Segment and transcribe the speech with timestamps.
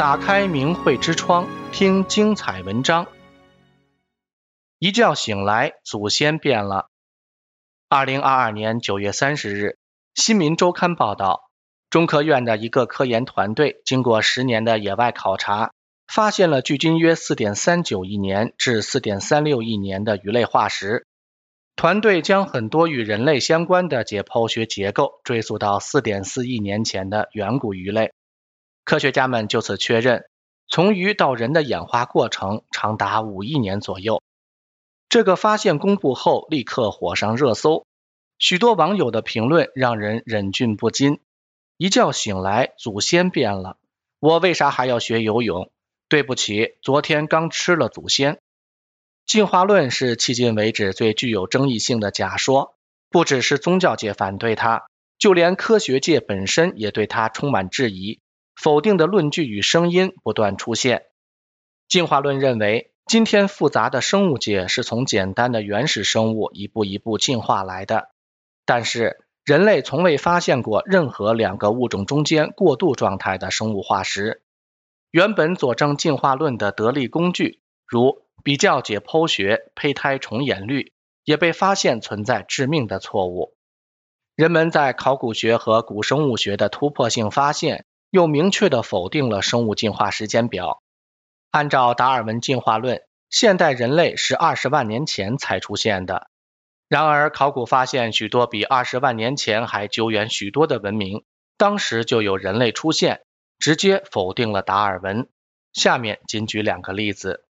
[0.00, 3.06] 打开明慧之窗，听精彩文章。
[4.78, 6.88] 一觉醒来，祖先变了。
[7.90, 9.66] 二零二二年九月三十日，
[10.14, 11.50] 《新民周刊》报道，
[11.90, 15.72] 中科院的一个科研团队经过十年的野外考察，
[16.06, 21.04] 发现了距今约四点三九亿年至四点三六亿年的鱼类化石。
[21.76, 28.12] 团队将很多与人类相关的解剖学结构追溯到四点四亿年前的远古鱼类。
[28.90, 30.24] 科学家们就此确认，
[30.66, 34.20] 从鱼到人的演化过程长达五亿年左右。
[35.08, 37.86] 这个发现公布后，立刻火上热搜，
[38.40, 41.20] 许多网友的评论让人忍俊不禁。
[41.76, 43.76] 一觉醒来，祖先变了，
[44.18, 45.70] 我为啥还要学游泳？
[46.08, 48.40] 对不起，昨天刚吃了祖先。
[49.24, 52.74] 进化论是迄今为止最具有争议性的假说，
[53.08, 58.18] 不只是宗教界反对它，就连科学界本身也对它充满质疑。
[58.62, 61.06] 否定的论据与声音不断出现。
[61.88, 68.10] 进化论认为，今天复杂的生物界是从简单的原始生物一步一步进化来的。
[68.66, 74.42] 但是，人类从未发现过任何两个物种中间过渡状态的生物化石。
[75.10, 80.92] 原本佐证进化论的得力工具，如比较解剖学、胚胎重演率，
[81.24, 83.54] 也被发现存在致命的错误。
[84.36, 87.86] 人们在考古学和古生物学的突破性发现。
[88.10, 90.82] 又明确地否定了生物进化时间表。
[91.50, 96.28] 按照达尔文进化论，现代人类是二十万年前才出现的。
[96.88, 101.24] 然而，考古发现许多比二十万年前还久远许多的文明，
[101.56, 103.20] 当时就有人类出现，
[103.58, 105.28] 直接否定了达尔文。
[105.72, 107.44] 下面仅举两个例子：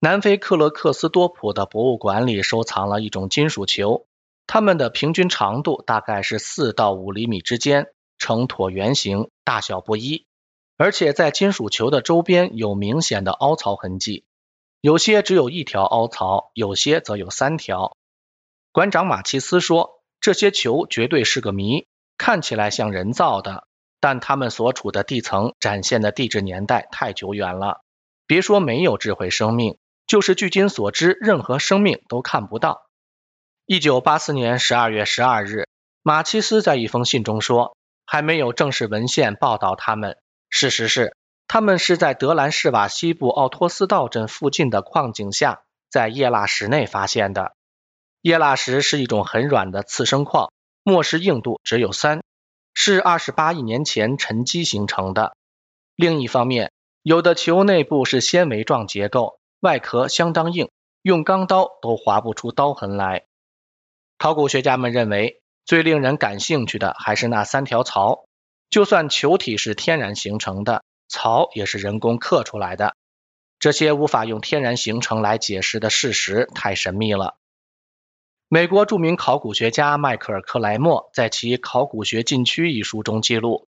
[0.00, 4.06] 南非克罗克斯多普的博物馆里收藏了一种金属球，
[4.46, 7.88] 它们的平均长度大概是四到五厘米之间。
[8.22, 10.26] 呈椭圆形，大小不一，
[10.76, 14.24] 而且在金属球的周边有明显的凹槽痕迹，
[14.80, 17.96] 有些只有一条凹槽，有些则有三条。
[18.70, 23.66] 馆长马奇斯说：“这些球绝对是个谜，看起来像人造的，
[23.98, 27.80] 但它们所处的地层展现的地质年代太久远了，
[28.28, 32.86] 别说没有智慧生命，就是距今所知，任何生命都看不到。”
[33.66, 35.66] 一九八四年十二月十二日，
[36.02, 37.76] 马奇斯在一封信中说。
[38.06, 40.18] 还没有正式文献报道他们。
[40.48, 41.16] 事实是，
[41.48, 47.54] 他们是在德兰士瓦西部奥托斯道镇附近的矿井下，在叶蜡石内发现的。
[48.20, 50.52] 叶蜡石是一种很软的次生矿，
[50.82, 52.22] 末时硬度只有三，
[52.74, 55.34] 是二十八亿年前沉积形成的。
[55.96, 56.70] 另一方面，
[57.02, 60.70] 有的球内部是纤维状结构，外壳相当硬，
[61.02, 63.24] 用钢刀都划不出刀痕来。
[64.18, 65.41] 考古学家们认为。
[65.64, 68.24] 最令人感兴趣的还是那三条槽，
[68.68, 72.94] 就算球体是天然形成的，槽也是人工刻出来的。
[73.58, 77.36] 这些无法用天然形成来解释的事实太神秘了。
[78.48, 83.68] 美国著名考古学家迈克尔·克莱默在其《考古学禁区》一书中记录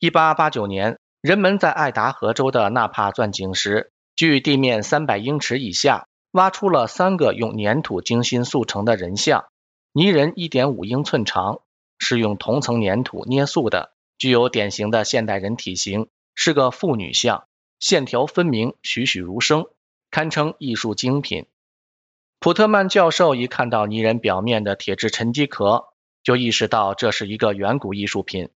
[0.00, 9.46] ：1889年，人们在爱达荷州的纳帕钻井时，距地面300英尺以下挖出了三个用粘土精心塑成的人像。
[9.92, 11.60] 泥人一点五英寸长，
[11.98, 17.46] 是用同层粘土捏塑的，具有典型的现代人体型，是个妇女像，
[17.80, 19.66] 线条分明，栩栩如生，
[20.10, 21.46] 堪称艺术精品。
[22.38, 25.86] 普特曼教授一看到泥人表面的铁质沉积壳，
[26.22, 28.50] 就意识到这是一个远古艺术品。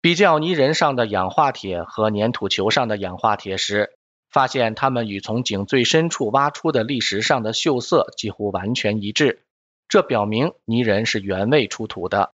[0.00, 3.98] 比较泥人上的氧化铁和粘土球上的氧化铁时，
[4.30, 9.44] 发现它们与从井最深处挖出的砾石上的锈色几乎完全一致。
[9.92, 12.32] 这表明泥人是原位出土的。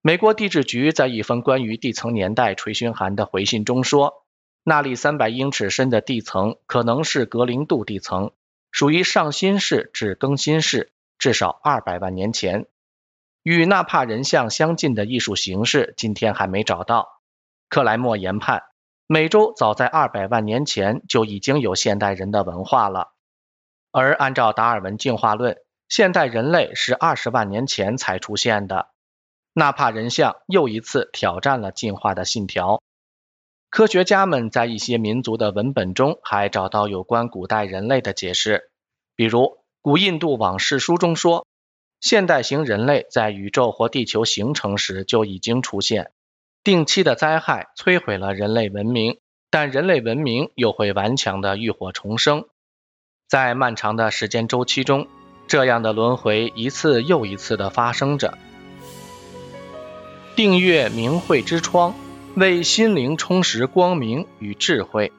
[0.00, 4.24] 美国地质局在一封关于地层年代垂询函的回信中说，
[4.64, 8.32] 那里三百英尺深的地层可能是格林度地层，
[8.70, 12.64] 属于上新世至更新世，至少二百万年前。
[13.42, 17.20] 与纳帕人像相近的艺术形式，今天还没找到。
[17.68, 18.62] 克莱默研判，
[19.06, 23.12] 美洲早在二百万年前就已经有现代人的文化了，
[23.92, 25.58] 而按照达尔文进化论。
[25.90, 28.90] 现代人类是二十万年前才出现的，
[29.52, 32.80] 纳帕人像又一次挑战了进化的信条。
[33.70, 38.70] 科学家们在一些民族的文本中还找到有关古代人类的解释，
[39.16, 39.40] 比如
[39.82, 41.44] 《古印度往事书》中说，
[42.00, 46.12] 现代型人类在宇宙或地球形成时就已经出现。
[46.62, 49.18] 定期的灾害摧毁了人类文明，
[49.50, 52.46] 但人类文明又会顽强的浴火重生。
[53.28, 55.08] 在漫长的时间周期中。
[55.50, 58.38] 这样的轮回一次又一次地发生着。
[60.36, 61.92] 订阅明慧之窗，
[62.36, 65.10] 为心灵充实光明与智慧。